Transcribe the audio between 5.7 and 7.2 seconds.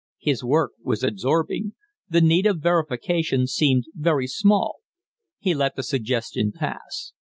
the suggestion pass.